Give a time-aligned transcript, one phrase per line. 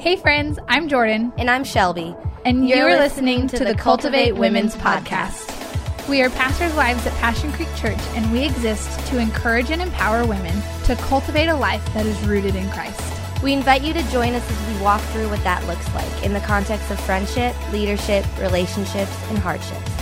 [0.00, 1.30] Hey, friends, I'm Jordan.
[1.36, 2.16] And I'm Shelby.
[2.46, 5.44] And you're, you're listening, listening, to, the, Cultivate, Cultivate Women's podcast.
[5.44, 6.08] podcast.
[6.08, 10.26] We are pastors' wives at Passion Creek Church, and we exist to encourage and empower
[10.26, 12.98] women to cultivate a life that is rooted in Christ.
[13.42, 16.32] We invite you to join us as we walk through what that looks like in
[16.32, 19.99] the context of friendship, leadership, relationships, and hardships.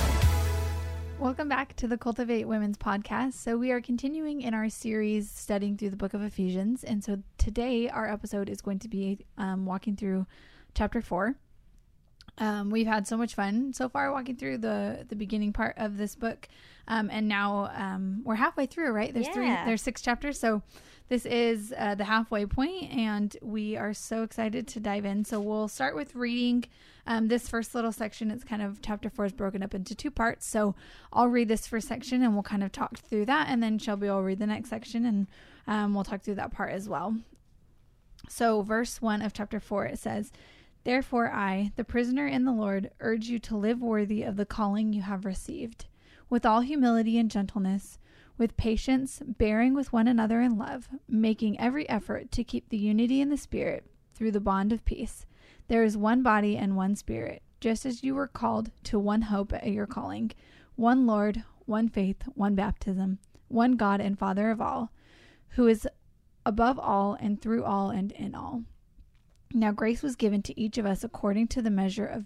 [1.29, 3.35] Welcome back to the Cultivate Women's podcast.
[3.35, 6.85] So, we are continuing in our series studying through the book of Ephesians.
[6.85, 10.27] And so, today our episode is going to be um, walking through
[10.73, 11.35] chapter four.
[12.39, 15.99] Um, we've had so much fun so far walking through the the beginning part of
[15.99, 16.49] this book,
[16.89, 18.93] um, and now um, we're halfway through.
[18.93, 19.13] Right?
[19.13, 19.35] There's yeah.
[19.35, 19.49] three.
[19.67, 20.41] There's six chapters.
[20.41, 20.63] So
[21.11, 25.27] this is uh, the halfway point, and we are so excited to dive in.
[25.27, 26.65] So we'll start with reading
[27.09, 28.31] um, this first little section.
[28.31, 30.47] It's kind of chapter four is broken up into two parts.
[30.47, 30.77] So
[31.13, 34.09] I'll read this first section, and we'll kind of talk through that, and then Shelby
[34.09, 35.27] will read the next section, and
[35.67, 37.17] um, we'll talk through that part as well.
[38.29, 40.31] So verse one of chapter four it says.
[40.85, 44.93] Therefore, I, the prisoner in the Lord, urge you to live worthy of the calling
[44.93, 45.87] you have received,
[46.31, 47.99] with all humility and gentleness
[48.39, 53.21] with patience, bearing with one another in love, making every effort to keep the unity
[53.21, 53.85] in the Spirit
[54.15, 55.27] through the bond of peace.
[55.69, 59.53] There is one body and one Spirit, just as you were called to one hope
[59.53, 60.33] at your calling,
[60.77, 64.91] one Lord, one faith, one baptism, one God and Father of all,
[65.51, 65.87] who is
[66.47, 68.65] above all and through all and in all.
[69.53, 72.25] Now grace was given to each of us according to the measure of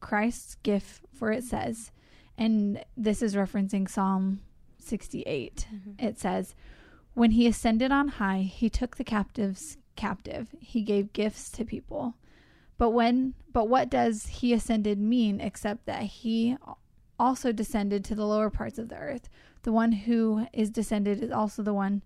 [0.00, 1.92] Christ's gift, for it says,
[2.36, 4.40] and this is referencing Psalm
[4.78, 5.66] 68.
[5.72, 6.04] Mm-hmm.
[6.04, 6.54] It says,
[7.14, 10.48] When he ascended on high, he took the captives captive.
[10.58, 12.14] He gave gifts to people.
[12.80, 16.56] But when but what does he ascended mean except that he
[17.18, 19.28] also descended to the lower parts of the earth?
[19.64, 22.00] The one who is descended is also the one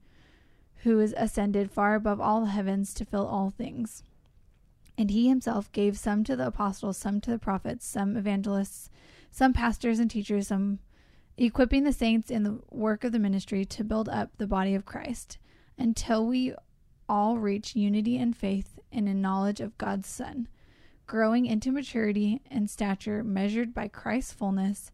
[0.78, 4.02] who is ascended far above all the heavens to fill all things.
[4.98, 8.90] And he himself gave some to the apostles, some to the prophets, some evangelists,
[9.30, 10.80] some pastors and teachers, some
[11.36, 14.84] equipping the saints in the work of the ministry to build up the body of
[14.84, 15.38] Christ
[15.78, 16.52] until we
[17.08, 20.48] all reach unity in faith and in knowledge of God's Son,
[21.06, 24.90] growing into maturity and stature measured by Christ's fullness.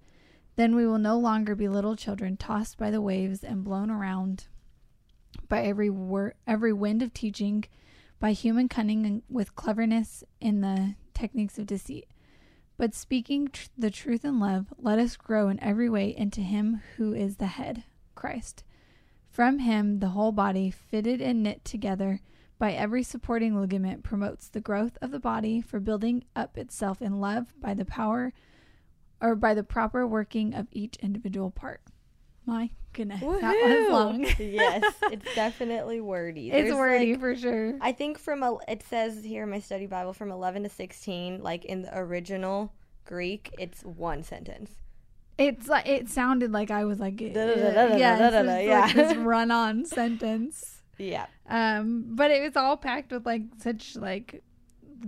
[0.57, 4.47] Then we will no longer be little children tossed by the waves and blown around
[5.49, 7.65] by every wor- every wind of teaching,
[8.19, 12.07] by human cunning and with cleverness in the techniques of deceit
[12.81, 16.81] but speaking tr- the truth in love, let us grow in every way into Him
[16.97, 17.85] who is the head,
[18.15, 18.65] Christ.
[19.29, 22.23] From Him, the whole body, fitted and knit together
[22.61, 27.19] by every supporting ligament, promotes the growth of the body for building up itself in
[27.19, 28.35] love by the power
[29.21, 31.81] or by the proper working of each individual part.
[32.45, 33.41] My goodness, Woo-hoo!
[33.41, 34.25] that was long.
[34.39, 36.51] yes, it's definitely wordy.
[36.51, 37.79] There's it's wordy like, for sure.
[37.81, 41.43] I think from a, it says here in my study Bible from 11 to 16,
[41.43, 42.75] like in the original
[43.07, 44.73] Greek, it's one sentence.
[45.39, 50.80] It's like it sounded like I was like yeah, this run-on sentence.
[51.01, 51.27] Yeah.
[51.49, 54.43] Um, but it was all packed with like such like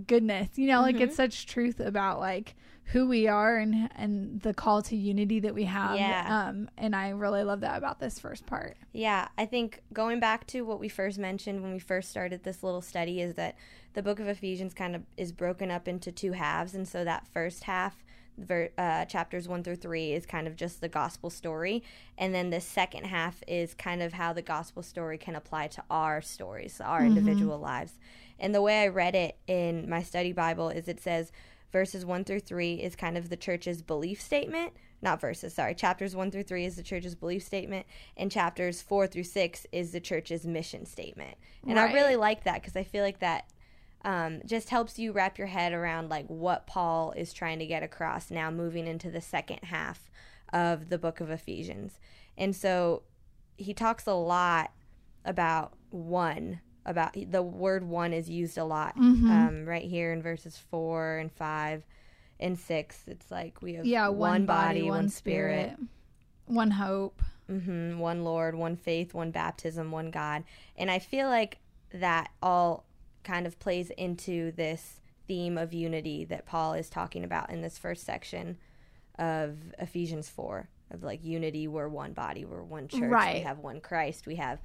[0.07, 1.05] goodness, you know, like mm-hmm.
[1.05, 2.55] it's such truth about like
[2.87, 5.97] who we are and and the call to unity that we have.
[5.97, 6.49] Yeah.
[6.49, 8.77] Um, and I really love that about this first part.
[8.93, 12.63] Yeah, I think going back to what we first mentioned when we first started this
[12.63, 13.57] little study is that
[13.95, 17.27] the book of Ephesians kind of is broken up into two halves, and so that
[17.33, 18.03] first half.
[18.39, 21.83] Ver, uh, chapters one through three is kind of just the gospel story,
[22.17, 25.83] and then the second half is kind of how the gospel story can apply to
[25.91, 27.17] our stories, our mm-hmm.
[27.17, 27.99] individual lives.
[28.39, 31.31] And the way I read it in my study Bible is it says,
[31.73, 34.73] verses 1 through 3 is kind of the church's belief statement.
[35.01, 35.75] Not verses, sorry.
[35.75, 39.91] Chapters 1 through 3 is the church's belief statement, and chapters 4 through 6 is
[39.91, 41.37] the church's mission statement.
[41.67, 41.91] And right.
[41.91, 43.47] I really like that because I feel like that
[44.05, 47.83] um, just helps you wrap your head around like what Paul is trying to get
[47.83, 50.11] across now moving into the second half
[50.53, 51.99] of the book of Ephesians.
[52.37, 53.03] And so
[53.57, 54.73] he talks a lot
[55.25, 59.31] about one about the word one is used a lot mm-hmm.
[59.31, 61.85] um, right here in verses four and five
[62.41, 63.05] and six.
[63.07, 65.89] It's like we have yeah one, one body, body, one spirit, spirit
[66.47, 70.45] one hope, mm-hmm, one Lord, one faith, one baptism, one God.
[70.77, 71.59] And I feel like
[71.95, 72.85] that all
[73.25, 77.79] kind of plays into this theme of unity that Paul is talking about in this
[77.79, 78.59] first section
[79.19, 83.37] of Ephesians 4 of like unity we're one body we're one church right.
[83.37, 84.59] we have one Christ we have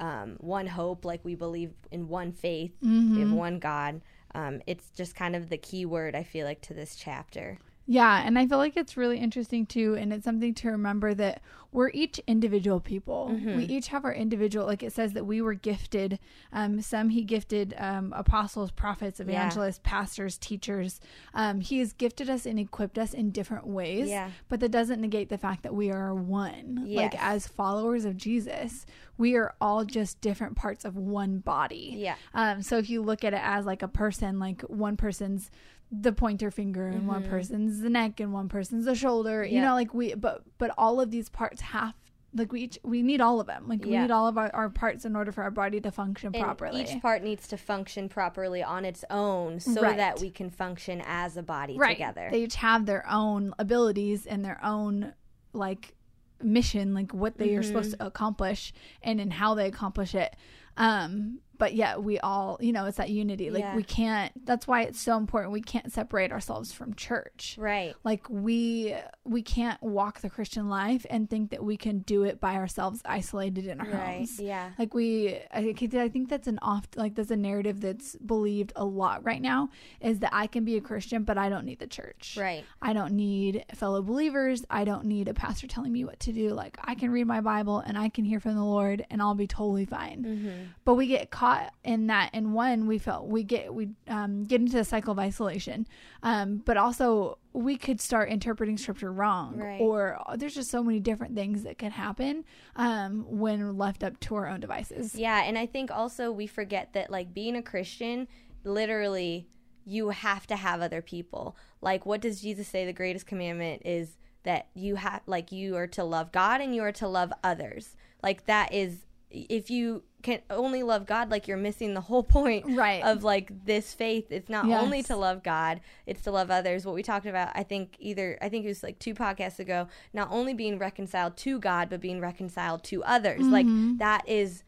[0.00, 3.14] um, one hope, like we believe in one faith, mm-hmm.
[3.14, 4.00] we have one God.
[4.34, 7.58] Um, it's just kind of the key word, I feel like, to this chapter.
[7.90, 11.40] Yeah, and I feel like it's really interesting too, and it's something to remember that
[11.72, 13.28] we're each individual people.
[13.56, 16.18] We each have our individual, like it says that we were gifted.
[16.52, 21.00] Um, some he gifted um, apostles, prophets, evangelists, pastors, teachers.
[21.32, 24.08] Um, he has gifted us and equipped us in different ways.
[24.08, 24.30] Yeah.
[24.48, 26.84] But that doesn't negate the fact that we are one.
[26.86, 28.84] Like as followers of Jesus,
[29.16, 31.94] we are all just different parts of one body.
[31.96, 32.16] Yeah.
[32.34, 35.50] Um, so if you look at it as like a person, like one person's
[35.90, 39.64] the pointer finger and one person's the neck and one person's the shoulder, you Mm-hmm.
[39.64, 41.94] Know, like we, but, but all of these parts have,
[42.34, 43.66] like we each, we need all of them.
[43.66, 46.30] Like we need all of our, our parts in order for our body to function
[46.34, 46.82] And properly.
[46.82, 49.96] each part needs to function properly on its own so Right.
[49.96, 51.94] that we can function as a body right.
[51.94, 52.28] together.
[52.30, 55.14] They each have their own abilities and their own
[55.54, 55.94] like
[56.42, 58.02] mission, like what they are supposed Mm-hmm.
[58.02, 60.36] to accomplish and in how they accomplish it.
[60.76, 63.50] Um, but yet we all, you know, it's that unity.
[63.50, 63.76] Like Yeah.
[63.76, 64.32] we can't.
[64.46, 65.52] That's why it's so important.
[65.52, 67.56] We can't separate ourselves from church.
[67.58, 67.94] right.
[68.04, 68.94] Like we
[69.24, 73.02] we can't walk the Christian life and think that we can do it by ourselves,
[73.04, 74.16] isolated in our Right.
[74.18, 74.70] homes Yeah.
[74.78, 78.72] like we I think, I think that's an oft like that's a narrative that's believed
[78.76, 79.70] a lot right now
[80.00, 82.36] is that I can be a Christian but I don't need the church.
[82.40, 82.64] Right.
[82.80, 84.64] I don't need fellow believers.
[84.70, 86.50] I don't need a pastor telling me what to do.
[86.50, 89.34] Like I can read my Bible and I can hear from the Lord and I'll
[89.34, 90.22] be totally fine.
[90.24, 90.50] Mm-hmm.
[90.84, 91.47] But we get caught
[91.84, 95.18] in that and one we felt we get we um, get into the cycle of
[95.18, 95.86] isolation.
[96.22, 99.80] Um, but also we could start interpreting scripture wrong Right.
[99.80, 102.44] or there's just so many different things that can happen
[102.76, 105.14] um, when left up to our own devices.
[105.14, 108.28] Yeah, and I think also we forget that like being a Christian,
[108.64, 109.48] literally
[109.84, 111.56] you have to have other people.
[111.80, 115.86] Like what does Jesus say the greatest commandment is that you have like you are
[115.88, 117.96] to love God and you are to love others.
[118.22, 122.64] Like that is if you can only love God, like you're missing the whole point
[122.76, 123.02] Right.
[123.04, 124.26] of like this faith.
[124.30, 124.82] It's not Yes.
[124.82, 126.84] only to love God, it's to love others.
[126.86, 129.88] What we talked about, I think either I think it was like two podcasts ago,
[130.12, 133.42] not only being reconciled to God, but being reconciled to others.
[133.46, 133.98] Like Mm-hmm.
[133.98, 134.64] that is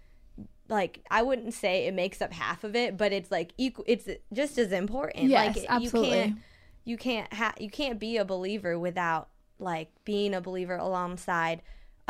[0.69, 3.85] like I wouldn't say it makes up half of it, but it's like equal.
[3.89, 5.25] It's just as important.
[5.29, 6.11] Yes, like absolutely.
[6.11, 6.39] you can't
[6.85, 9.29] you can't ha- you can't be a believer without
[9.59, 11.61] like being a believer alongside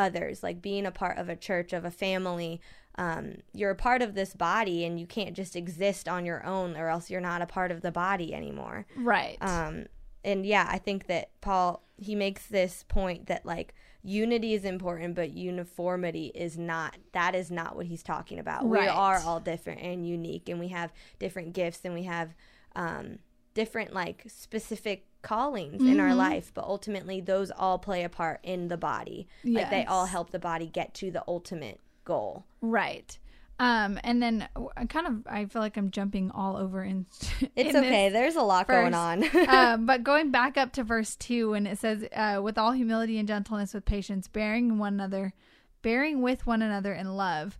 [0.01, 2.61] others, like being a part of a church, of a family.
[2.97, 6.77] Um, you're a part of this body, and you can't just exist on your own,
[6.77, 8.87] or else you're not a part of the body anymore.
[8.97, 9.39] Right.
[9.41, 9.87] Um,
[10.25, 15.15] and yeah, I think that Paul he makes this point that like unity is important,
[15.15, 16.97] but uniformity is not.
[17.13, 18.67] That is not what he's talking about.
[18.67, 22.35] We are all different and unique, and we have different gifts, and we have
[22.75, 23.19] um,
[23.55, 26.53] different like specific callings in our life.
[26.55, 29.29] But ultimately, those all play a part in the body.
[29.45, 32.45] Like they all help the body get to the ultimate goal.
[32.61, 33.19] Right.
[33.61, 37.05] Um, and then I kind of I feel like I'm jumping all over in.
[37.57, 38.09] It's in okay.
[38.09, 39.25] There's a lot going on.
[39.49, 43.19] um, but going back up to verse two, when it says, uh, "With all humility
[43.19, 45.35] and gentleness, with patience, bearing one another,
[45.83, 47.59] bearing with one another in love,"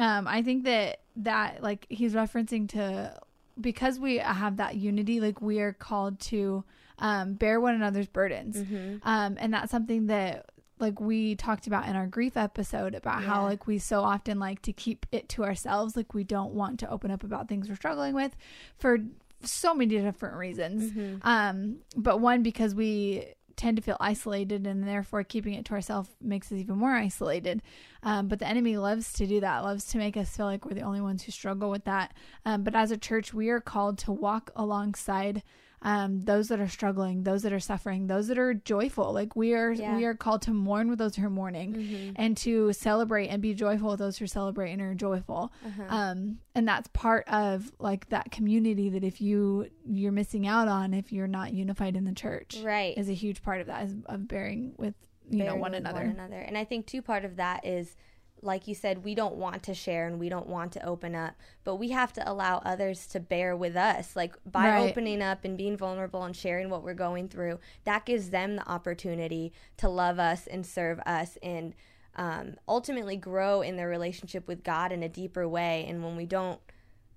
[0.00, 3.16] um, I think that that like he's referencing to
[3.60, 6.64] because we have that unity, like we are called to
[6.98, 8.56] um, bear one another's burdens,
[9.02, 10.46] um, and that's something that
[10.80, 14.62] like we talked about in our grief episode about how like we so often like
[14.62, 15.96] to keep it to ourselves.
[15.96, 18.36] Like we don't want to open up about things we're struggling with
[18.78, 18.98] for
[19.42, 20.92] so many different reasons.
[21.22, 23.26] Um but one because we
[23.58, 27.60] tend to feel isolated and therefore keeping it to ourselves makes us even more isolated.
[28.02, 30.74] Um, but the enemy loves to do that loves to make us feel like we're
[30.74, 32.14] the only ones who struggle with that.
[32.46, 35.42] Um, but as a church we are called to walk alongside
[35.82, 39.12] um, those that are struggling, those that are suffering, those that are joyful.
[39.12, 39.96] Like we are, Yeah.
[39.96, 43.54] we are called to mourn with those who are mourning, and to celebrate and be
[43.54, 45.52] joyful with those who celebrate and are joyful.
[45.88, 50.92] Um, and that's part of like that community that if you you're missing out on
[50.94, 52.96] if you're not unified in the church, Right.
[52.98, 54.94] is a huge part of that is of bearing with
[55.30, 56.00] you know one another.
[56.00, 56.38] One another.
[56.40, 57.94] And I think too part of that is
[58.42, 61.34] like you said, we don't want to share and we don't want to open up,
[61.64, 64.14] but we have to allow others to bear with us.
[64.16, 64.78] Like by Right.
[64.90, 68.68] opening up and being vulnerable and sharing what we're going through, that gives them the
[68.68, 71.74] opportunity to love us and serve us and
[72.16, 75.84] um, ultimately grow in their relationship with God in a deeper way.
[75.88, 76.60] And when we don't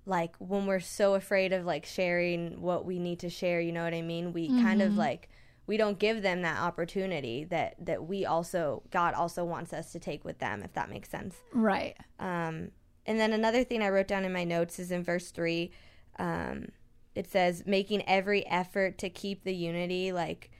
[0.04, 3.84] like when we're so afraid of like sharing what we need to share, you know
[3.84, 4.32] what I mean?
[4.32, 5.28] We kind of like
[5.72, 9.98] we don't give them that opportunity that that we also God also wants us to
[9.98, 11.36] take with them if that makes sense.
[11.50, 11.96] Right.
[12.18, 12.72] Um,
[13.06, 15.70] and then another thing I wrote down in my notes is in verse three.
[16.18, 16.72] Um,
[17.14, 20.12] it says making every effort to keep the unity.
[20.12, 20.50] Like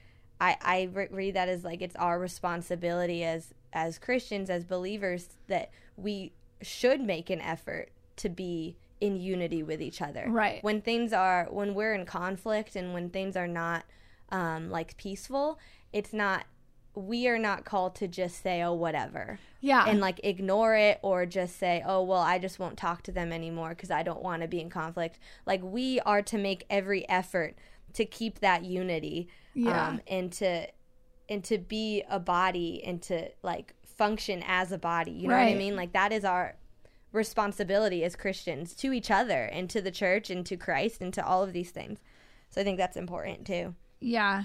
[0.41, 5.29] I I re- read that as like it's our responsibility as as Christians as believers
[5.47, 10.25] that we should make an effort to be in unity with each other.
[10.27, 10.63] Right.
[10.63, 13.85] When things are when we're in conflict and when things are not
[14.33, 15.57] um, like peaceful,
[15.93, 16.45] it's not
[16.95, 19.39] we are not called to just say, oh, whatever.
[19.61, 19.85] Yeah.
[19.87, 23.31] And like ignore it or just say, oh, well, I just won't talk to them
[23.31, 25.17] anymore because I don't want to be in conflict.
[25.47, 27.55] Like, we are to make every effort
[27.93, 29.87] to keep that unity Yeah.
[29.87, 30.67] um, and to
[31.29, 35.43] and to be a body and to like function as a body you know what
[35.43, 36.55] i mean like that is our
[37.13, 41.25] responsibility as christians to each other and to the church and to christ and to
[41.25, 41.99] all of these things
[42.49, 44.43] so i think that's important too Yeah.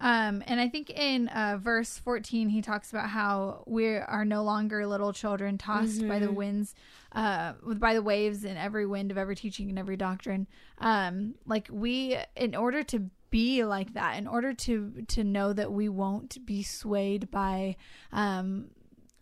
[0.00, 4.44] Um, and I think in uh, verse 14, he talks about how we are no
[4.44, 6.74] longer little children tossed by the winds,
[7.12, 10.46] uh, by the waves and every wind of every teaching and every doctrine.
[10.78, 15.72] Um, like we, in order to be like that, in order to, to know that
[15.72, 17.74] we won't be swayed by,
[18.12, 18.70] um,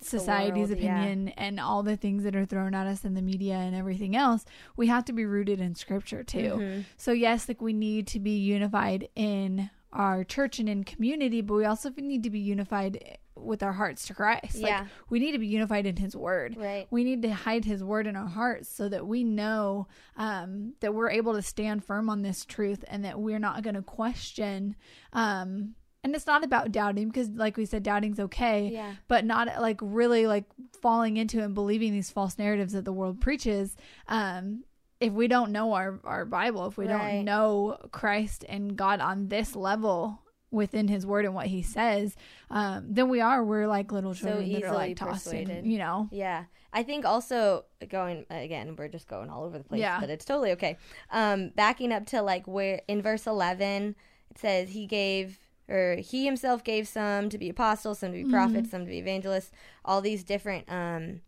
[0.06, 1.02] society's world, yeah.
[1.02, 4.16] opinion and all the things that are thrown at us in the media and everything
[4.16, 4.44] else,
[4.76, 6.38] we have to be rooted in scripture too.
[6.38, 6.80] Mm-hmm.
[6.96, 11.54] So yes, like we need to be unified in our church and in community, but
[11.54, 14.56] we also need to be unified with our hearts to Christ.
[14.56, 14.86] Like Yeah.
[15.08, 16.56] we need to be unified in his word.
[16.56, 16.86] Right.
[16.90, 20.94] We need to hide his word in our hearts so that we know um, that
[20.94, 24.76] we're able to stand firm on this truth and that we're not going to question
[25.12, 25.74] um
[26.06, 28.92] and it's not about doubting because like we said doubting's okay Yeah.
[29.08, 30.44] but not like really like
[30.80, 33.76] falling into and believing these false narratives that the world preaches
[34.08, 34.64] um
[35.00, 37.12] if we don't know our our bible if we Right.
[37.16, 40.22] don't know christ and god on this level
[40.52, 42.16] within his word and what he says
[42.50, 46.08] um then we are we're like little So children that are like tossing you know
[46.10, 46.44] Yeah.
[46.72, 49.98] I think also going again, we're just going all over the place, Yeah.
[49.98, 50.76] but it's totally okay.
[51.10, 53.96] Um, backing up to like where in verse 11,
[54.30, 58.30] it says he gave or he himself gave some to be apostles, some to be
[58.30, 59.50] prophets, some to be evangelists,
[59.84, 61.20] all these different um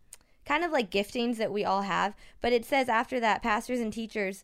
[0.45, 2.15] kind of like giftings that we all have.
[2.41, 4.43] But it says after that, pastors and teachers,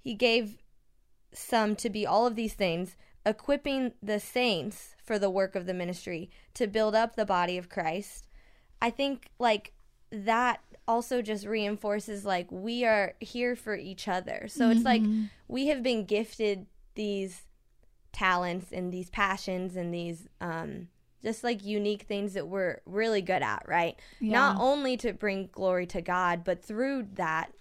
[0.00, 0.58] he gave
[1.32, 5.74] some to be all of these things, equipping the saints for the work of the
[5.74, 8.26] ministry to build up the body of Christ.
[8.82, 9.72] I think like
[10.10, 14.46] that also just reinforces like we are here for each other.
[14.48, 15.02] So it's like
[15.48, 17.42] we have been gifted these
[18.16, 20.88] talents and these passions and these um
[21.22, 23.98] just like unique things that we're really good at, right?
[24.32, 27.52] Not only to bring glory to God, but through that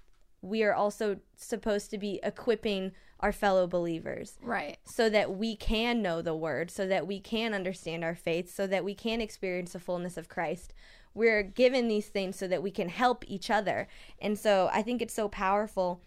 [0.41, 6.01] we are also supposed to be equipping our fellow believers right so that we can
[6.01, 9.73] know the word, so that we can understand our faith, so that we can experience
[9.73, 10.73] the fullness of Christ.
[11.13, 13.87] We're given these things so that we can help each other.
[14.21, 16.01] And so I think it's so powerful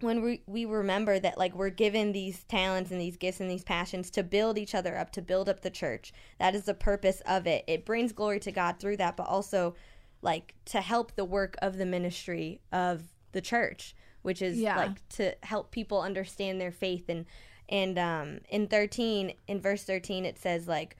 [0.00, 3.64] when we, we remember that like we're given these talents and these gifts and these
[3.64, 6.12] passions to build each other up to build up the church.
[6.38, 7.64] That is the purpose of it.
[7.66, 9.74] It brings glory to god through that but also
[10.22, 13.02] like to help the work of the ministry of
[13.32, 14.76] the church which is Yeah.
[14.76, 17.08] like to help people understand their faith.
[17.08, 17.24] And
[17.68, 20.96] and um in 13 in verse 13 it says like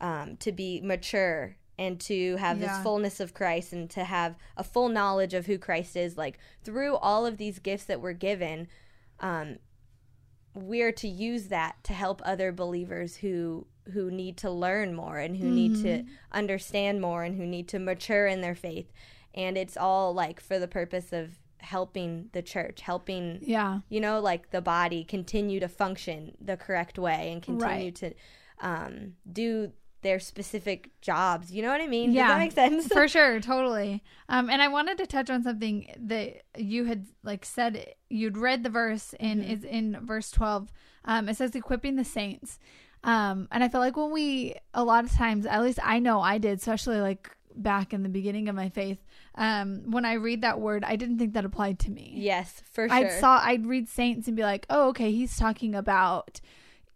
[0.00, 2.66] um to be mature and to have Yeah.
[2.76, 6.38] this fullness of Christ and to have a full knowledge of who Christ is like
[6.62, 8.68] through all of these gifts that we're given
[9.20, 9.58] um
[10.54, 15.36] we're to use that to help other believers who who need to learn more and
[15.36, 16.08] who need to Mm-hmm.
[16.32, 18.92] understand more and who need to mature in their faith
[19.34, 24.18] and it's all like for the purpose of helping the church helping yeah you know
[24.20, 27.94] like the body continue to function the correct way and continue Right.
[27.96, 28.14] to
[28.60, 29.72] um do
[30.02, 31.52] their specific jobs.
[31.52, 32.12] You know what i mean?
[32.12, 32.28] Yeah.
[32.28, 32.88] does that make sense?
[32.92, 34.02] for sure totally.
[34.28, 38.62] Um and i wanted to touch on something that you had like said you'd read
[38.62, 39.52] the verse and Mm-hmm.
[39.52, 40.72] is in verse 12
[41.04, 42.58] um it says equipping the saints.
[43.04, 46.20] Um and i feel like when we a lot of times at least i know
[46.20, 48.98] i did especially like back in the beginning of my faith
[49.34, 52.12] um when i read that word i didn't think that applied to me.
[52.16, 52.96] Yes for sure.
[52.96, 56.40] I'd saw I'd read saints and be like, "Oh, okay, he's talking about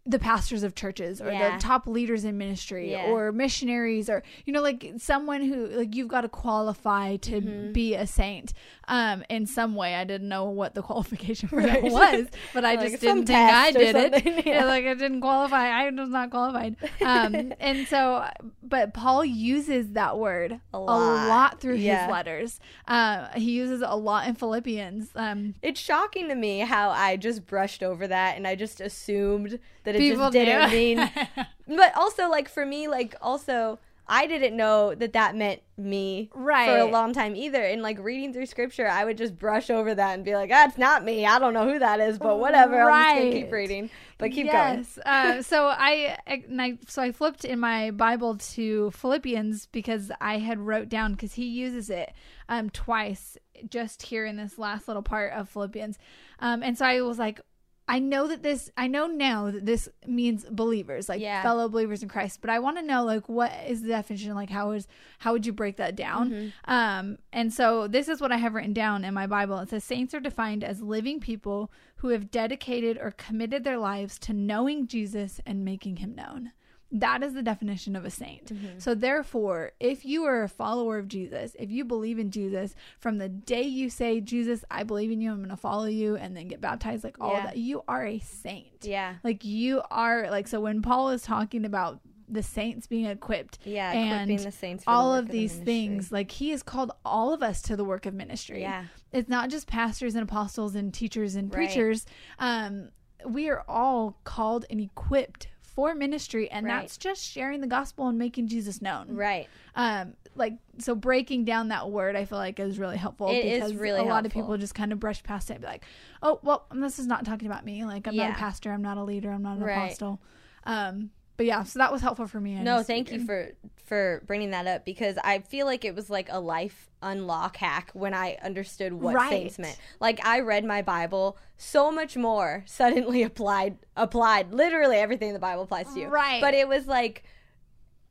[0.07, 1.55] the pastors of churches or Yeah.
[1.55, 3.05] the top leaders in ministry Yeah.
[3.07, 7.71] or missionaries or you know like someone who like you've got to qualify to Mm-hmm.
[7.71, 8.53] be a saint
[8.87, 9.95] um in some way.
[9.95, 11.81] I didn't know what the qualification for Right.
[11.81, 14.45] that was, but I Like just didn't think I did it.
[14.45, 14.65] Yeah.
[14.65, 15.69] like I didn't qualify.
[15.69, 16.75] I was not qualified.
[17.01, 18.25] Um and so
[18.61, 21.27] but Paul uses that word A a lot.
[21.27, 22.59] lot through his letters.
[22.87, 25.09] Uh, he uses it a lot in Philippians.
[25.15, 29.57] Um it's shocking to me how I just brushed over that and I just assumed
[29.83, 30.75] that it People just didn't do.
[30.75, 31.11] mean.
[31.67, 36.69] But also, like for me, like also I didn't know that that meant me right.
[36.69, 37.61] for a long time either.
[37.63, 40.77] And like reading through scripture, I would just brush over that and be like, "That's
[40.77, 41.25] not me.
[41.25, 42.89] I don't know who that is, but whatever.
[42.89, 44.77] I'm just gonna keep reading." But keep going.
[44.77, 44.97] yes.
[44.99, 50.59] uh, so I, I so I flipped in my Bible to Philippians because I had
[50.59, 52.13] wrote down because he uses it
[52.47, 53.37] um twice
[53.69, 55.97] just here in this last little part of Philippians,
[56.39, 57.41] um and so I was like.
[57.87, 61.43] I know that this I know now that this means believers, like Yeah.
[61.43, 64.49] fellow believers in Christ, but I want to know like what is the definition like
[64.49, 64.87] how is
[65.19, 66.31] how would you break that down?
[66.31, 66.71] Mm-hmm.
[66.71, 69.59] Um and so this is what I have written down in my Bible.
[69.59, 74.17] It says saints are defined as living people who have dedicated or committed their lives
[74.19, 76.53] to knowing Jesus and making him known.
[76.91, 78.53] That is the definition of a saint.
[78.53, 78.79] Mm-hmm.
[78.79, 83.17] So, therefore, if you are a follower of Jesus, if you believe in Jesus, from
[83.17, 86.37] the day you say, Jesus, I believe in you, I'm going to follow you, and
[86.37, 87.37] then get baptized, like all Yeah.
[87.39, 88.83] of that, you are a saint.
[88.83, 89.15] Yeah.
[89.23, 93.91] Like, you are, like, so when Paul is talking about the saints being equipped, Yeah.
[93.91, 95.65] and the saints for the all work of the these ministry.
[95.65, 98.85] things, like, he has called all of us to the work of ministry Yeah.
[99.11, 101.67] it's not just pastors and apostles and teachers and Right.
[101.67, 102.05] preachers.
[102.39, 102.89] Um,
[103.27, 106.81] we are all called and equipped for ministry, and Right.
[106.81, 109.09] that's just sharing the gospel and making Jesus known.
[109.09, 109.47] Right.
[109.75, 113.29] Um, like so, breaking down that word, I feel like is really helpful.
[113.29, 115.61] It is because really a lot of people just kind of brush past it and
[115.61, 115.83] be like,
[116.23, 117.85] "Oh, well, this is not talking about me.
[117.85, 118.71] Like, I'm not a pastor.
[118.71, 119.31] I'm not a leader.
[119.31, 119.77] I'm not an Right.
[119.77, 120.21] apostle."
[120.63, 122.57] Um, but yeah, so that was helpful for me.
[122.57, 123.51] I No, thank you for
[123.85, 127.91] for bringing that up because I feel like it was like a life unlock hack
[127.93, 129.29] when I understood what Right.
[129.29, 129.77] saints meant.
[129.99, 135.63] Like I read my Bible so much more suddenly applied applied literally everything the Bible
[135.63, 136.07] applies to you.
[136.07, 136.41] Right.
[136.41, 137.23] But it was like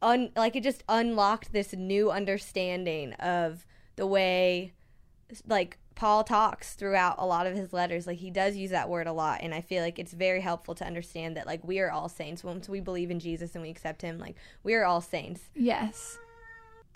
[0.02, 3.66] un like it just unlocked this new understanding of
[3.96, 4.74] the way
[5.48, 8.06] like Paul talks throughout a lot of his letters.
[8.06, 10.74] Like he does use that word a lot, and I feel like it's very helpful
[10.76, 13.70] to understand that like we are all saints once we believe in Jesus and we
[13.70, 14.18] accept Him.
[14.18, 15.42] Like we are all saints.
[15.54, 16.18] Yes.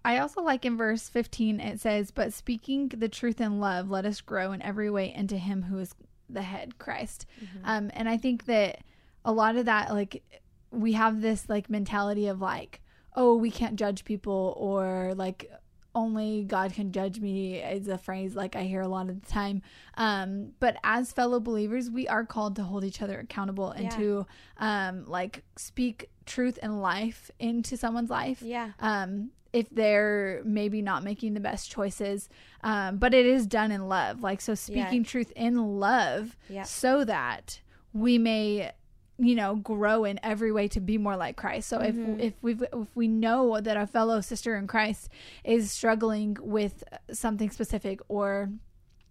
[0.04, 4.06] I also like in verse 15, it says, But speaking the truth in love, let
[4.06, 5.94] us grow in every way into him who is
[6.30, 7.26] the head, Christ.
[7.64, 8.84] Um, and I think that
[9.24, 10.22] a lot of that, like,
[10.70, 12.80] we have this, like, mentality of, like,
[13.16, 15.50] oh, we can't judge people, or, like,
[15.98, 19.26] only God can judge me is a phrase like I hear a lot of the
[19.30, 19.62] time.
[19.96, 23.96] Um, but as fellow believers, we are called to hold each other accountable and Yeah.
[23.98, 24.26] to
[24.58, 28.70] um, like speak truth and life into someone's life Yeah.
[28.80, 32.28] um, if they're maybe not making the best choices.
[32.62, 34.22] Um, but it is done in love.
[34.22, 36.64] Like, so speaking truth in love Yeah.
[36.64, 37.60] so that
[37.94, 38.72] we may
[39.18, 41.68] you know grow in every way to be more like Christ.
[41.68, 42.20] So Mm-hmm.
[42.20, 45.08] if if we if we know that a fellow sister in Christ
[45.44, 48.50] is struggling with something specific or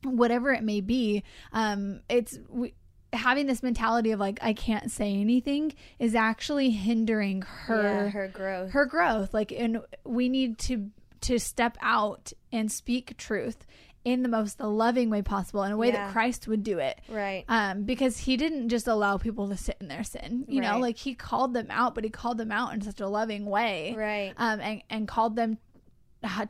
[0.03, 2.73] whatever it may be, um it's we
[3.13, 8.27] having this mentality of like I can't say anything is actually hindering her yeah, her
[8.27, 8.71] growth.
[8.71, 10.89] her growth like and we need to
[11.21, 13.65] to step out and speak truth
[14.11, 16.05] in the most loving way possible in a way Yeah.
[16.05, 17.43] that Christ would do it right.
[17.49, 20.97] um because he didn't just allow people to sit in their sin you know like
[20.97, 24.33] he called them out but he called them out in such a loving way Right.
[24.37, 25.57] um and and called them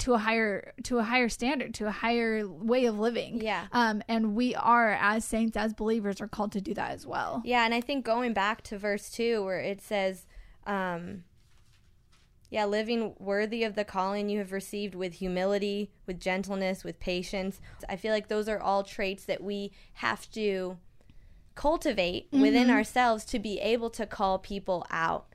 [0.04, 3.65] to a higher to a higher standard to a higher way of living Yeah.
[3.74, 7.41] um and we are as saints as believers are called to do that as well
[7.46, 10.26] Yeah, and I think going back to verse 2 where it says,
[10.65, 11.24] um,
[12.49, 17.60] yeah, living worthy of the calling you have received with humility, with gentleness, with patience.
[17.89, 20.77] I feel like those are all traits that we have to
[21.55, 22.71] cultivate within mm-hmm.
[22.71, 25.27] ourselves to be able to call people out.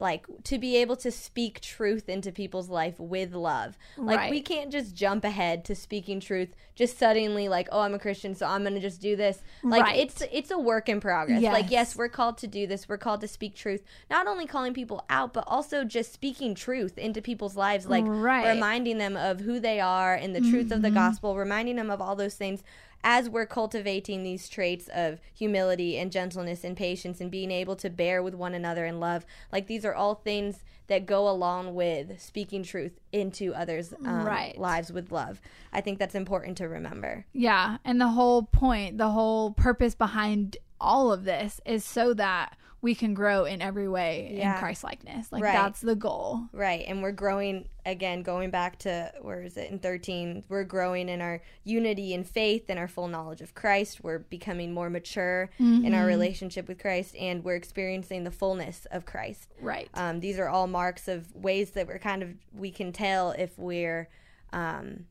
[0.00, 3.76] Like to be able to speak truth into people's life with love.
[3.96, 7.98] Like we can't just jump ahead to speaking truth just suddenly like, oh, I'm a
[7.98, 9.42] Christian, so I'm going to just do this.
[9.64, 9.98] Like Right.
[9.98, 11.42] it's it's a work in progress.
[11.42, 11.70] Like Yes.
[11.72, 12.88] yes, we're called to do this.
[12.88, 13.82] We're called to speak truth.
[14.08, 18.44] Not only calling people out, but also just speaking truth into people's lives, like Right.
[18.44, 18.54] Mm-hmm.
[18.54, 22.00] reminding them of who they are and the truth of the gospel, reminding them of
[22.00, 22.62] all those things
[23.04, 27.88] as we're cultivating these traits of humility and gentleness and patience and being able to
[27.88, 29.24] bear with one another in love.
[29.52, 34.58] Like these are all things that go along with speaking truth into others' um, Right.
[34.58, 35.40] lives with love.
[35.72, 37.26] I think that's important to remember.
[37.32, 42.56] Yeah, and the whole point, the whole purpose behind all of this is so that
[42.80, 44.52] we can grow in every way Yeah.
[44.54, 45.32] in Christ likeness.
[45.32, 45.52] Like Right.
[45.52, 46.42] that's the goal.
[46.52, 46.84] Right.
[46.86, 50.44] And we're growing again, going back to where is it in 13?
[50.48, 54.04] We're growing in our unity and faith and our full knowledge of Christ.
[54.04, 59.04] We're becoming more mature in our relationship with Christ and we're experiencing the fullness of
[59.06, 59.48] Christ.
[59.60, 59.88] Right.
[59.94, 63.58] Um, these are all marks of ways that we're kind of, we can tell if
[63.58, 64.08] we're,
[64.52, 65.06] um,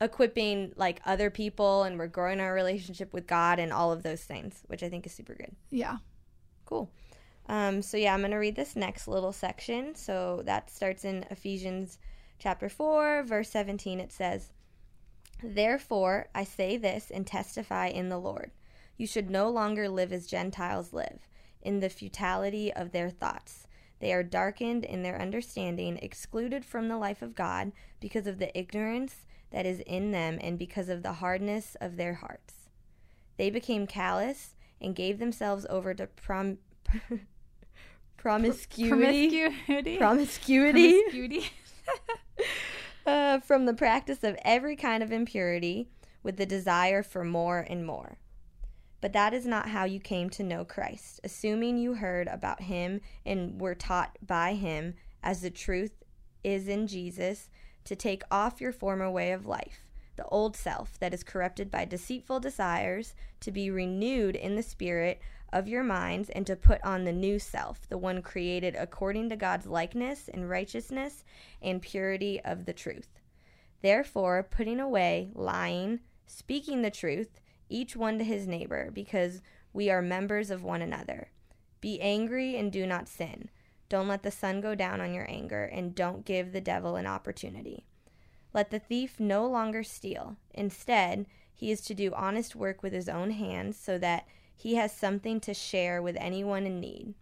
[0.00, 4.22] equipping like other people and we're growing our relationship with God and all of those
[4.24, 5.54] things, which I think is super good.
[5.70, 5.98] yeah.
[6.70, 6.88] Cool.
[7.48, 9.96] Um, so yeah, I'm going to read this next little section.
[9.96, 11.98] So that starts in Ephesians
[12.38, 13.98] chapter 4, verse 17.
[13.98, 14.52] It says,
[15.42, 18.52] Therefore I say this and testify in the Lord.
[18.96, 21.26] You should no longer live as Gentiles live,
[21.60, 23.66] in the futility of their thoughts.
[23.98, 28.56] They are darkened in their understanding, excluded from the life of God because of the
[28.56, 32.54] ignorance that is in them and because of the hardness of their hearts.
[33.36, 36.58] They became callous and gave themselves over to prom-
[38.16, 39.28] promiscuity.
[39.28, 39.98] Promiscuity.
[39.98, 41.02] promiscuity.
[41.02, 41.50] Promiscuity.
[43.06, 45.88] uh, from the practice of every kind of impurity
[46.22, 48.18] with the desire for more and more.
[49.00, 53.00] But that is not how you came to know Christ, assuming you heard about him
[53.24, 56.02] and were taught by him, as the truth
[56.44, 57.48] is in Jesus,
[57.84, 59.86] to take off your former way of life,
[60.20, 65.18] the old self that is corrupted by deceitful desires, to be renewed in the spirit
[65.50, 69.36] of your minds, and to put on the new self, the one created according to
[69.36, 71.24] God's likeness and righteousness
[71.62, 73.18] and purity of the truth.
[73.80, 79.40] Therefore, putting away lying, speaking the truth, each one to his neighbor, because
[79.72, 81.30] we are members of one another.
[81.80, 83.48] Be angry and do not sin.
[83.88, 87.06] Don't let the sun go down on your anger, and don't give the devil an
[87.06, 87.86] opportunity.
[88.52, 90.36] Let the thief no longer steal.
[90.52, 94.92] Instead, he is to do honest work with his own hands, so that he has
[94.92, 97.14] something to share with anyone in need.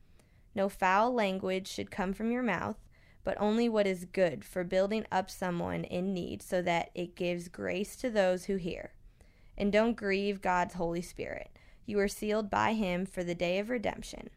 [0.54, 2.76] No foul language should come from your mouth,
[3.24, 7.48] but only what is good for building up someone in need, so that it gives
[7.48, 8.92] grace to those who hear
[9.58, 11.50] and don't grieve God's Holy Spirit.
[11.84, 14.30] You are sealed by Him for the day of redemption.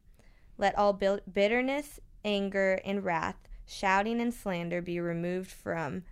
[0.58, 6.04] Let all bitterness, anger, and wrath, shouting and slander be removed from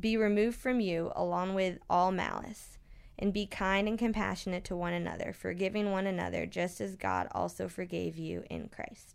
[0.00, 2.78] be removed from you along with all malice.
[3.18, 7.68] And be kind and compassionate to one another, forgiving one another, just as God also
[7.68, 9.14] forgave you in Christ.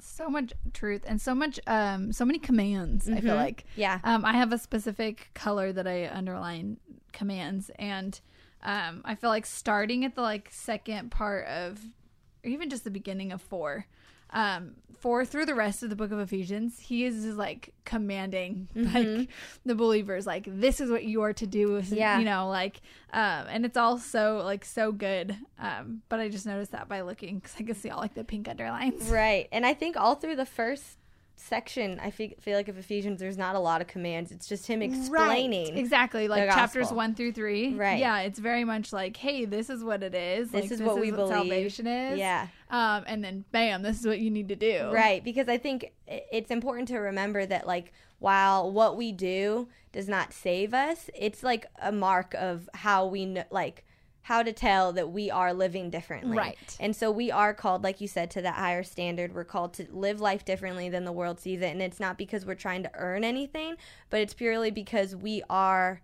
[0.00, 3.06] So much truth and so much, um, so many commands.
[3.06, 3.18] Mm-hmm.
[3.18, 3.98] I feel like, yeah.
[4.04, 6.78] Um, I have a specific color that I underline
[7.12, 8.20] commands and
[8.62, 11.80] um, i feel like starting at the like second part of
[12.44, 13.86] or even just the beginning of four
[14.32, 18.94] um four through the rest of the book of ephesians he is like commanding mm-hmm.
[18.94, 19.28] like
[19.64, 22.18] the believers like this is what you are to do yeah.
[22.18, 22.80] you know like
[23.12, 25.36] um and it's all so like so good.
[25.58, 28.24] Um but i just noticed that by looking because i can see all like the
[28.24, 29.08] pink underlines.
[29.08, 29.48] Right.
[29.52, 30.98] And i think all through the first
[31.38, 34.32] section, I feel, feel like of Ephesians, there's not a lot of commands.
[34.32, 35.74] It's just him explaining.
[35.74, 35.78] Right.
[35.78, 36.28] Exactly.
[36.28, 37.74] Like chapters one through three.
[37.74, 37.98] Right.
[37.98, 38.20] Yeah.
[38.20, 40.50] It's very much like, hey, this is what it is.
[40.50, 41.34] This like, is this what is we what believe.
[41.34, 42.18] Salvation is.
[42.18, 42.48] Yeah.
[42.70, 44.90] Um, and then bam, this is what you need to do.
[44.92, 45.22] Right.
[45.24, 50.32] Because I think it's important to remember that, like, while what we do does not
[50.32, 53.84] save us, it's like a mark of how we know, like,
[54.28, 56.36] how to tell that we are living differently.
[56.36, 56.76] Right.
[56.78, 59.34] And so we are called, like you said, to that higher standard.
[59.34, 61.70] We're called to live life differently than the world sees it.
[61.70, 63.76] And it's not because we're trying to earn anything,
[64.10, 66.02] but it's purely because we are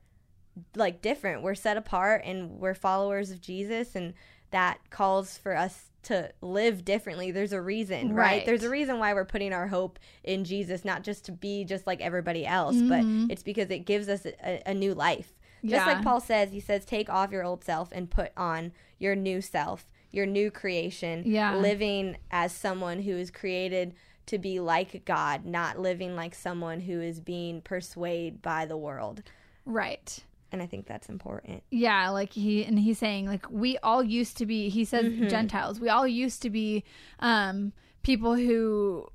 [0.74, 1.42] like different.
[1.42, 3.94] We're set apart and we're followers of Jesus.
[3.94, 4.14] And
[4.52, 7.30] that calls for us to live differently.
[7.30, 8.24] There's a reason, right?
[8.24, 8.46] right?
[8.46, 11.86] There's a reason why we're putting our hope in Jesus, not just to be just
[11.86, 13.26] like everybody else, mm-hmm.
[13.26, 15.33] but it's because it gives us a, a new life.
[15.64, 15.94] Just yeah.
[15.94, 19.40] like Paul says, he says, take off your old self and put on your new
[19.40, 21.56] self, your new creation, yeah.
[21.56, 23.94] living as someone who is created
[24.26, 29.22] to be like God, not living like someone who is being persuaded by the world.
[29.64, 30.18] Right.
[30.52, 31.62] And I think that's important.
[31.70, 35.28] Yeah, like he and he's saying like we all used to be he says mm-hmm.
[35.28, 35.80] Gentiles.
[35.80, 36.84] We all used to be
[37.18, 37.72] um
[38.02, 39.08] people who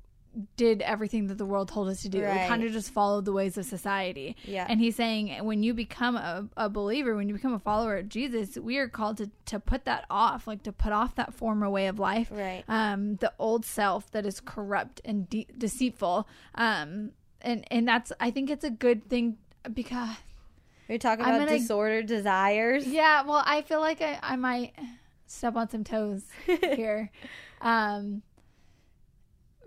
[0.56, 2.22] did everything that the world told us to do.
[2.22, 2.42] Right.
[2.42, 4.36] We kind of just followed the ways of society.
[4.44, 4.66] Yeah.
[4.68, 8.08] And he's saying when you become a, a believer, when you become a follower of
[8.08, 11.68] Jesus, we are called to, to put that off, like to put off that former
[11.68, 12.28] way of life.
[12.30, 12.62] Right.
[12.68, 16.28] Um, the old self that is corrupt and de- deceitful.
[16.54, 17.12] Um,
[17.42, 19.36] and, and that's, I think it's a good thing
[19.72, 20.10] because.
[20.88, 22.86] You're talking about gonna, disordered desires?
[22.86, 23.22] Yeah.
[23.22, 24.74] Well, I feel like I, I might
[25.26, 27.10] step on some toes here.
[27.60, 28.22] Um,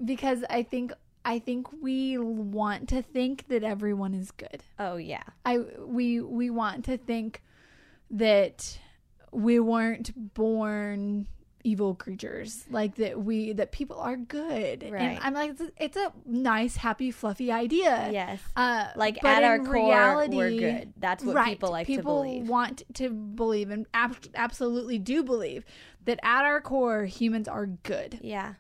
[0.04, 0.94] because I think
[1.26, 4.64] I think we want to think that everyone is good.
[4.78, 5.24] Oh yeah.
[5.46, 7.42] I we we want to think
[8.12, 8.80] that
[9.32, 11.28] we weren't born
[11.66, 14.84] evil creatures like that we that people are good.
[14.84, 15.02] Right.
[15.02, 18.10] and i'm like it's a, it's a, nice happy fluffy idea.
[18.12, 18.42] Yes.
[18.58, 20.94] Uh like at our core reality, we're good.
[20.98, 22.50] That's what right, people like people to believe.
[22.50, 25.64] want to believe and ab- absolutely do believe
[26.04, 28.20] that at our core humans are good.
[28.22, 28.56] Yeah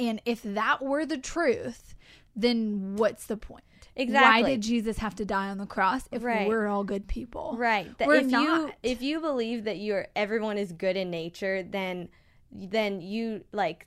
[0.00, 1.94] and if that were the truth,
[2.34, 3.64] then what's the point?
[3.96, 4.42] Exactly.
[4.42, 6.48] Why did Jesus have to die on the cross if right.
[6.48, 7.54] we're all good people?
[7.58, 7.90] Right.
[8.00, 8.42] We're if not.
[8.42, 12.08] you if you believe that you're everyone is good in nature, then
[12.50, 13.86] then you like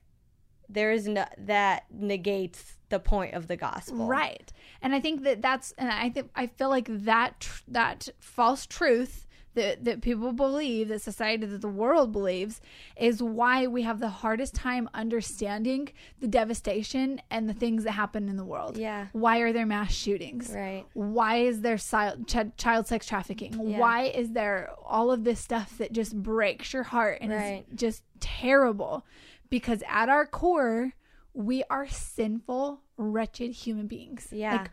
[0.69, 4.06] there is no that negates the point of the gospel.
[4.08, 4.52] Right.
[4.82, 8.65] And I think that that's and I think I feel like that tr- that false
[8.65, 12.60] truth that, that people believe, that society, that the world believes,
[12.98, 15.89] is why we have the hardest time understanding
[16.20, 18.78] the devastation and the things that happen in the world.
[18.78, 19.08] Yeah.
[19.13, 20.52] Why are there mass shootings?
[20.54, 20.86] Right.
[20.94, 23.54] Why is there child, ch- child sex trafficking?
[23.70, 23.78] Yeah.
[23.80, 27.66] Why is there all of this stuff that just breaks your heart and Right.
[27.72, 29.06] is just terrible?
[29.50, 30.94] Because at our core,
[31.34, 34.28] we are sinful, wretched human beings.
[34.32, 34.58] Yeah.
[34.58, 34.72] Like,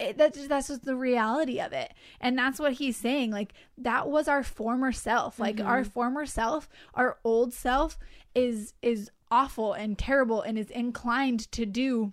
[0.00, 3.52] it, that's just, that's just the reality of it and that's what he's saying like
[3.78, 5.66] that was our former self like Mm-hmm.
[5.68, 7.98] our former self our old self
[8.34, 12.12] is is awful and terrible and is inclined to do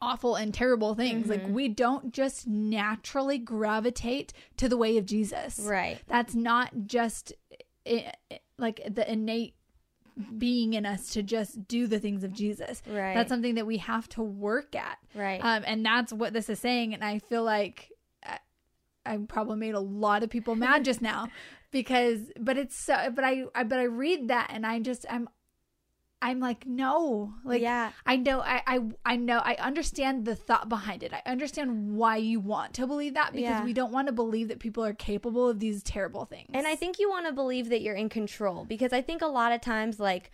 [0.00, 1.44] awful and terrible things Mm-hmm.
[1.46, 5.98] like we don't just naturally gravitate to the way of jesus Right.
[6.06, 7.32] that's not just
[7.86, 9.54] i i- like the innate
[10.36, 13.14] being in us to just do the things of jesus Right.
[13.14, 15.40] that's something that we have to work at Right.
[15.42, 16.94] um, and that's what this is saying.
[16.94, 17.90] And I feel like
[18.24, 18.38] I,
[19.06, 21.28] I probably made a lot of people mad just now
[21.70, 25.28] because, but it's so, but I, I, but I read that and I just, I'm,
[26.20, 27.92] I'm like, no, like, yeah.
[28.04, 31.12] I know, I, I, I know, I understand the thought behind it.
[31.12, 33.64] I understand why you want to believe that because Yeah.
[33.64, 36.50] we don't want to believe that people are capable of these terrible things.
[36.52, 39.26] And I think you want to believe that you're in control because I think a
[39.28, 40.32] lot of times, like,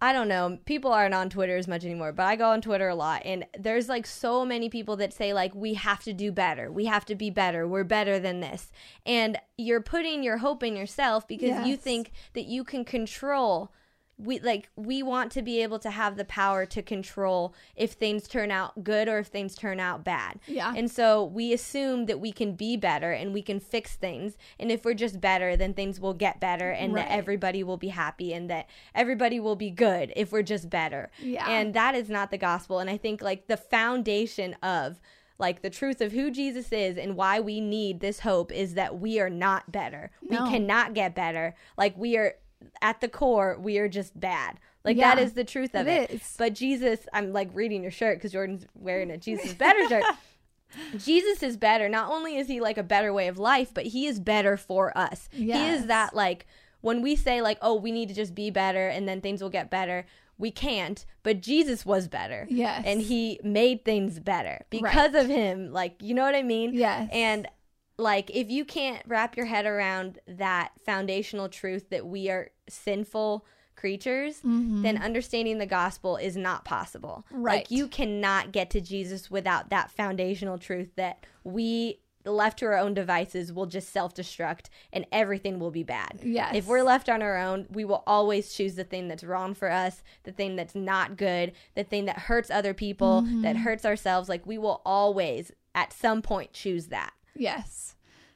[0.00, 2.88] I don't know, people aren't on Twitter as much anymore, but I go on Twitter
[2.88, 6.32] a lot and there's like so many people that say, like, we have to do
[6.32, 6.70] better.
[6.70, 7.66] We have to be better.
[7.66, 8.72] We're better than this.
[9.06, 13.70] And you're putting your hope in yourself because you think that you can control.
[14.18, 18.26] We like we want to be able to have the power to control if things
[18.26, 20.40] turn out good or if things turn out bad.
[20.46, 20.72] Yeah.
[20.74, 24.38] And so we assume that we can be better and we can fix things.
[24.58, 27.06] And if we're just better, then things will get better and Right.
[27.06, 31.10] that everybody will be happy and that everybody will be good if we're just better.
[31.20, 31.46] Yeah.
[31.50, 32.78] And that is not the gospel.
[32.78, 34.98] And I think like the foundation of
[35.38, 38.98] like the truth of who Jesus is and why we need this hope is that
[38.98, 40.10] we are not better.
[40.22, 40.44] No.
[40.44, 41.54] We cannot get better.
[41.76, 42.36] Like we are
[42.80, 44.58] at the core, we are just bad.
[44.84, 46.22] Like that Yeah, is the truth of it it.
[46.38, 50.04] But Jesus, I'm like reading your shirt because Jordan's wearing a Jesus better shirt.
[50.98, 51.88] Jesus is better.
[51.88, 54.96] Not only is he like a better way of life, but he is better for
[54.96, 55.28] us.
[55.32, 56.46] He is that like
[56.80, 59.50] when we say like, oh, we need to just be better and then things will
[59.50, 60.06] get better.
[60.38, 62.46] We can't, but Jesus was better.
[62.50, 62.82] Yes.
[62.84, 65.72] And he made things better because of him.
[65.72, 66.74] Like, you know what I mean?
[66.74, 67.08] Yes.
[67.10, 67.48] And
[67.98, 73.44] like if you can't wrap your head around that foundational truth that we are sinful
[73.74, 74.82] creatures, Mm-hmm.
[74.82, 77.24] then understanding the gospel is not possible.
[77.30, 77.56] Right.
[77.58, 82.76] Like you cannot get to Jesus without that foundational truth that we left to our
[82.76, 86.18] own devices will just self-destruct and everything will be bad.
[86.24, 86.56] Yes.
[86.56, 89.70] If we're left on our own, we will always choose the thing that's wrong for
[89.70, 93.42] us, the thing that's not good, the thing that hurts other people, Mm-hmm.
[93.42, 94.28] that hurts ourselves.
[94.28, 97.12] Like we will always at some point choose that.
[97.38, 97.94] Yes.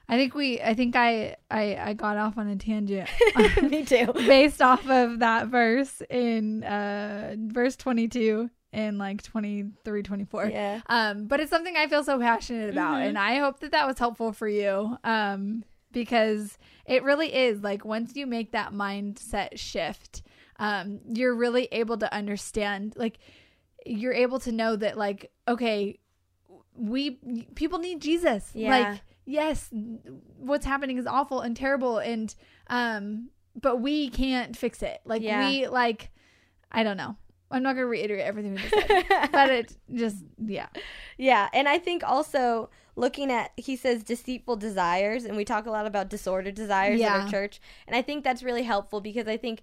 [0.08, 3.08] I think we, I think I, I, I got off on a tangent.
[3.62, 4.12] Me too.
[4.14, 10.80] based off of that verse in uh verse 22 and like 23 24 Yeah.
[10.88, 13.08] um but it's something i feel so passionate about Mhm.
[13.08, 17.84] and i hope that that was helpful for you um because it really is like
[17.84, 20.22] once you make that mindset shift
[20.60, 23.18] um you're really able to understand like
[23.86, 25.98] you're able to know that like okay
[26.80, 27.18] we
[27.54, 28.70] people need jesus Yeah.
[28.70, 29.68] like yes
[30.38, 32.34] what's happening is awful and terrible and
[32.68, 33.28] um
[33.60, 35.38] but we can't fix it like Yeah.
[35.46, 36.10] we like
[36.72, 37.16] i don't know
[37.50, 40.68] i'm not gonna reiterate everything we just said but it just yeah
[41.18, 45.70] Yeah, and I think also looking at he says deceitful desires, and we talk a
[45.70, 49.36] lot about disordered desires in our church, and I think that's really helpful because I
[49.36, 49.60] think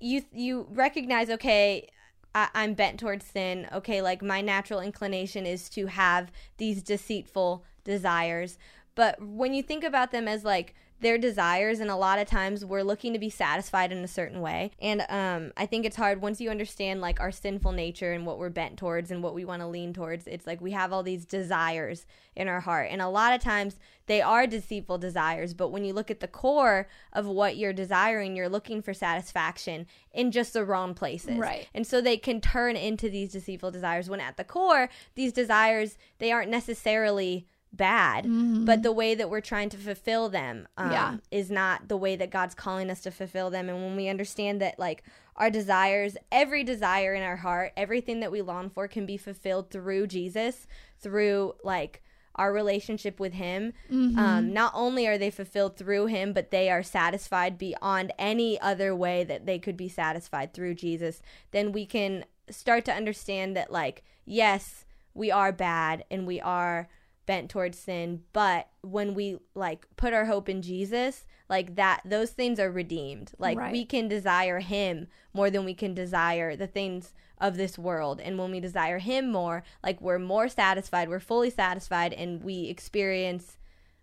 [0.00, 1.88] you you recognize okay.
[2.34, 3.68] I, I'm bent towards sin.
[3.72, 8.58] Okay, like my natural inclination is to have these deceitful desires.
[8.94, 12.64] But when you think about them as like their desires, and a lot of times
[12.64, 14.70] we're looking to be satisfied in a certain way.
[14.80, 18.38] And um, I think it's hard once you understand like our sinful nature and what
[18.38, 20.26] we're bent towards and what we want to lean towards.
[20.28, 22.88] It's like we have all these desires in our heart.
[22.90, 25.54] And a lot of times they are deceitful desires.
[25.54, 29.86] But when you look at the core of what you're desiring, you're looking for satisfaction
[30.12, 31.36] in just the wrong places.
[31.38, 31.68] Right.
[31.74, 35.96] And so they can turn into these deceitful desires when at the core, these desires,
[36.18, 38.26] they aren't necessarily bad,
[38.66, 41.16] but the way that we're trying to fulfill them um, Yeah.
[41.30, 43.70] is not the way that God's calling us to fulfill them.
[43.70, 45.02] And when we understand that, like,
[45.36, 49.70] our desires, every desire in our heart, everything that we long for can be fulfilled
[49.70, 50.66] through Jesus,
[51.00, 52.02] through, like,
[52.36, 53.72] our relationship with Him.
[53.90, 58.94] Um, not only are they fulfilled through Him, but they are satisfied beyond any other
[58.94, 61.20] way that they could be satisfied through Jesus.
[61.50, 66.88] Then we can start to understand that, like, yes, we are bad and we are
[67.24, 72.30] bent towards sin but when we like put our hope in jesus like that those
[72.30, 73.70] things are redeemed like Right.
[73.70, 78.38] we can desire him more than we can desire the things of this world and
[78.38, 83.58] when we desire him more like we're more satisfied we're fully satisfied and we experience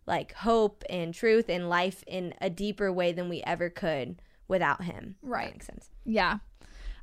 [0.05, 4.83] like hope and truth and life in a deeper way than we ever could without
[4.83, 5.51] him that Right.
[5.53, 6.39] makes sense Yeah.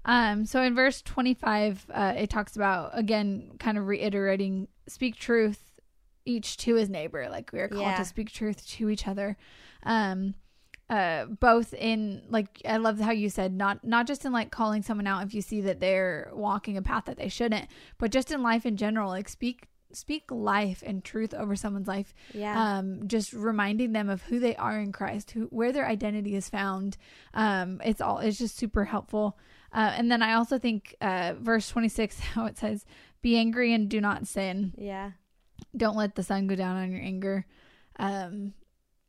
[0.09, 5.81] Um, so in verse 25, uh, it talks about, again, kind of reiterating speak truth
[6.25, 7.29] each to his neighbor.
[7.29, 7.97] Like we are called Yeah.
[7.97, 9.37] to speak truth to each other.
[9.83, 10.35] Um,
[10.89, 14.83] uh, both in like I love how you said not not just in like calling
[14.83, 17.67] someone out if you see that they're walking a path that they shouldn't,
[17.99, 22.13] but just in life in general, like speak speak life and truth over someone's life
[22.35, 26.35] yeah um, just reminding them of who they are in Christ, who where their identity
[26.35, 26.97] is found.
[27.35, 29.39] Um, it's all it's just super helpful.
[29.73, 32.85] Uh, and then I also think uh, verse twenty six, how it says,
[33.23, 34.73] "Be angry and do not sin.
[34.79, 35.13] yeah
[35.77, 37.47] Don't let the sun go down on your anger."
[37.99, 38.53] Um,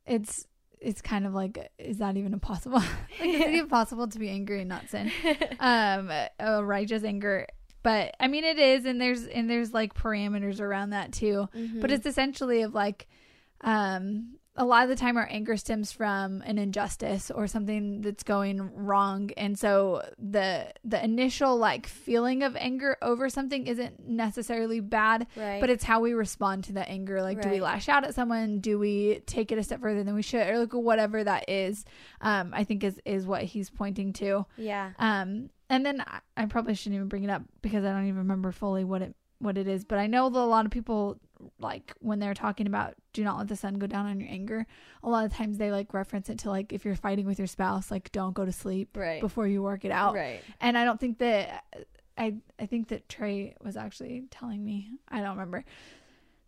[0.05, 0.47] it's
[0.79, 2.79] it's kind of like, is that even impossible?
[3.19, 5.11] like, is it possible to be angry and not sin?
[5.59, 6.09] um
[6.39, 7.47] a righteous anger
[7.83, 11.79] but i mean it is and there's and there's like parameters around that too Mm-hmm.
[11.81, 13.07] but it's essentially of like
[13.61, 18.23] um a lot of the time our anger stems from an injustice or something that's
[18.23, 19.29] going wrong.
[19.37, 25.61] And so the the initial like feeling of anger over something isn't necessarily bad right.
[25.61, 27.21] but it's how we respond to that anger.
[27.21, 28.59] Like do we lash out at someone?
[28.59, 30.47] Do we take it a step further than we should?
[30.47, 31.85] Or like whatever that is
[32.21, 34.45] um i think is is what he's pointing to.
[34.57, 34.91] Yeah.
[34.97, 38.17] Um, and then I, I probably shouldn't even bring it up because I don't even
[38.17, 39.85] remember fully what it what it is.
[39.85, 41.19] But I know that a lot of people
[41.59, 44.65] like when they're talking about do not let the sun go down on your anger.
[45.03, 47.47] A lot of times they like reference it to like if you're fighting with your
[47.47, 50.13] spouse, like don't go to sleep right before you work it out.
[50.15, 51.63] right And I don't think that
[52.17, 54.89] I I think that Trey was actually telling me.
[55.09, 55.65] I don't remember.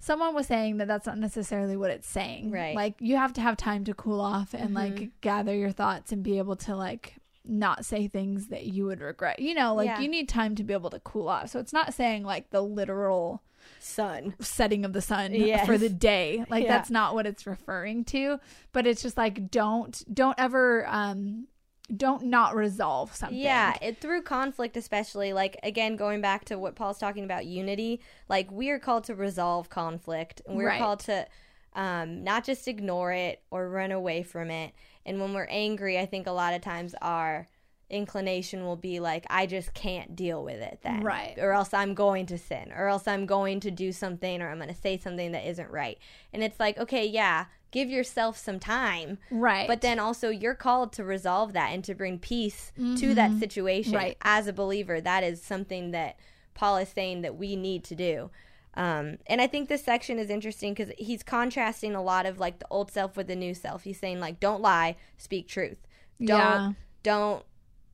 [0.02, 2.52] Someone was saying that that's not necessarily what it's saying.
[2.52, 2.76] Right.
[2.76, 5.12] Like you have to have time to cool off and like Mhm.
[5.22, 9.40] gather your thoughts and be able to like not say things that you would regret.
[9.40, 10.00] You know, like Yeah.
[10.00, 11.50] you need time to be able to cool off.
[11.50, 13.42] So it's not saying like the literal
[13.80, 15.66] sun setting of the sun Yes.
[15.66, 16.46] for the day.
[16.50, 16.70] Like Yeah.
[16.78, 18.40] that's not what it's referring to,
[18.74, 21.48] but it's just like don't don't ever um
[21.96, 23.38] don't not resolve something.
[23.40, 28.02] Yeah, it through conflict especially like again going back to what Paul's talking about unity,
[28.28, 30.80] like we are called to resolve conflict and we're Right.
[30.80, 31.26] called to
[31.74, 34.74] um not just ignore it or run away from it.
[35.06, 37.48] And when we're angry, I think a lot of times our
[37.90, 41.04] inclination will be like I just can't deal with it then.
[41.04, 41.36] Right.
[41.38, 44.58] Or else I'm going to sin or else I'm going to do something or I'm
[44.58, 45.98] going to say something that isn't right.
[46.34, 49.68] And it's like, okay, yeah, give yourself some time Right.
[49.68, 53.94] but then also you're called to resolve that and to bring peace to that situation
[53.94, 53.96] Mm-hmm.
[54.06, 54.18] Right.
[54.24, 56.18] as a believer that is something that
[56.56, 58.32] paul is saying that we need to do
[58.74, 62.58] um, and i think this section is interesting because he's contrasting a lot of like
[62.58, 65.78] the old self with the new self he's saying like don't lie speak truth
[66.20, 66.72] don't Yeah.
[67.04, 67.44] don't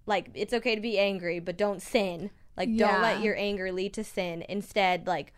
[0.06, 2.92] like it's okay to be angry but don't sin like Yeah.
[2.92, 5.34] don't let your anger lead to sin instead like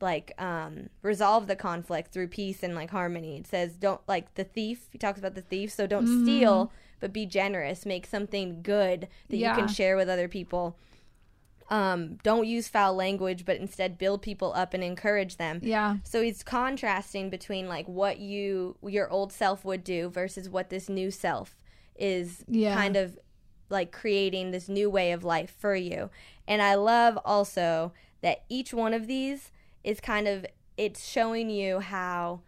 [0.00, 4.44] like um resolve the conflict through peace and like harmony it says don't like the
[4.44, 6.22] thief he talks about the thief so don't Mm-hmm.
[6.24, 10.76] steal but be generous make something good that you can share with other people
[11.70, 15.96] um don't use foul language but instead build people up and encourage them Yeah.
[16.04, 20.88] so he's contrasting between like what you your old self would do versus what this
[20.90, 21.56] new self
[21.96, 22.74] is Yeah.
[22.74, 23.18] kind of
[23.68, 26.10] like creating this new way of life for you.
[26.46, 29.50] And I love also that each one of these
[29.82, 30.46] is kind of
[30.76, 32.40] it's showing you how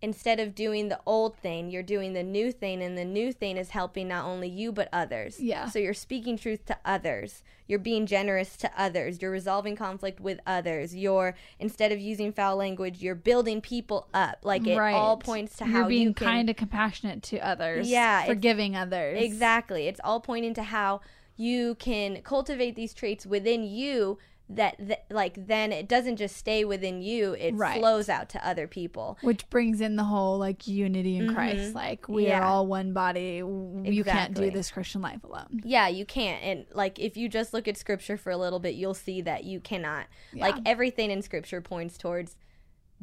[0.00, 3.56] instead of doing the old thing, you're doing the new thing and the new thing
[3.56, 5.40] is helping not only you but others.
[5.40, 5.68] Yeah.
[5.68, 7.42] So you're speaking truth to others.
[7.66, 9.20] You're being generous to others.
[9.20, 10.94] You're resolving conflict with others.
[10.94, 14.38] You're instead of using foul language, you're building people up.
[14.42, 17.88] Like it all points to You're how being you can kind and compassionate to others.
[17.88, 19.20] Yeah, Forgiving others.
[19.22, 19.88] Exactly.
[19.88, 21.00] It's all pointing to how
[21.36, 24.18] you can cultivate these traits within you
[24.50, 27.78] that, that like then it doesn't just stay within you, it Right.
[27.78, 29.18] flows out to other people.
[29.20, 31.34] Which brings in the whole like unity in Mhm.
[31.34, 31.74] Christ.
[31.74, 33.40] Like we are all one body.
[33.40, 35.60] W- You can't do this Christian life alone.
[35.64, 36.42] Yeah, you can't.
[36.42, 39.44] And like if you just look at scripture for a little bit, you'll see that
[39.44, 40.06] you cannot.
[40.32, 42.36] Like everything in scripture points towards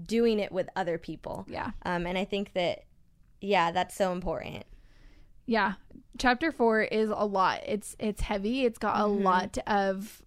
[0.01, 1.45] doing it with other people.
[1.47, 1.71] Yeah.
[1.83, 2.85] Um and I think that
[3.39, 4.63] yeah, that's so important.
[5.45, 5.73] Yeah.
[6.17, 7.61] Chapter 4 is a lot.
[7.67, 8.65] It's it's heavy.
[8.65, 9.23] It's got a Mhm.
[9.23, 10.23] lot of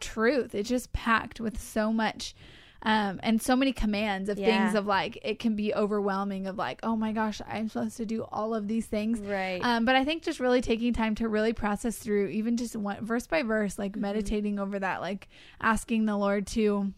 [0.00, 0.54] truth.
[0.54, 2.34] It's just packed with so much
[2.82, 4.46] um and so many commands of Yeah.
[4.46, 8.06] things of like it can be overwhelming of like, "Oh my gosh, I'm supposed to
[8.06, 9.60] do all of these things." Right.
[9.62, 13.04] Um, but I think just really taking time to really process through, even just one
[13.04, 14.00] verse by verse, like Mm-hmm.
[14.00, 15.28] meditating over that, like
[15.60, 16.94] asking the Lord to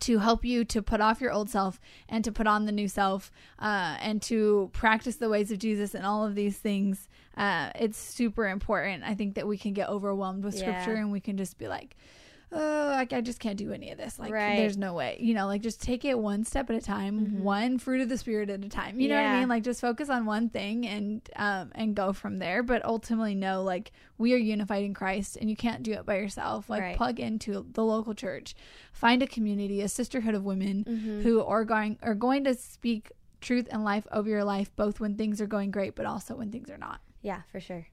[0.00, 2.86] to help you to put off your old self and to put on the new
[2.88, 7.08] self uh, and to practice the ways of Jesus and all of these things.
[7.34, 9.02] Uh, it's super important.
[9.04, 11.00] I think that we can get overwhelmed with scripture Yeah.
[11.00, 11.96] and we can just be like,
[12.52, 14.18] oh, like I just can't do any of this.
[14.18, 14.56] Like, Right.
[14.56, 15.18] there's no way.
[15.20, 18.16] You know, like just take it one step at a time, one fruit of the
[18.18, 18.98] spirit at a time.
[19.00, 19.38] You know what I Mm-hmm.
[19.40, 19.48] Mean?
[19.48, 22.62] Like just focus on one thing and um and go from there.
[22.62, 26.16] But ultimately, know like we are unified in Christ, and you can't do it by
[26.16, 26.68] yourself.
[26.70, 26.96] Like Right.
[26.96, 28.54] plug into the local church,
[28.92, 31.20] find a community, a sisterhood of women Mm-hmm.
[31.22, 35.14] who are going are going to speak truth and life over your life, both when
[35.16, 37.00] things are going great, but also when things are not.
[37.22, 37.86] Yeah, for sure.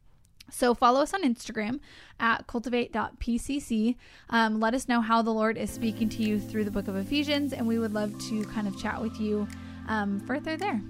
[0.49, 1.79] So follow us on Instagram
[2.19, 3.95] at cultivate.pcc.
[4.29, 6.95] Um, let us know how the Lord is speaking to you through the book of
[6.95, 9.47] Ephesians, and we would love to kind of chat with you
[9.87, 10.81] um, further there.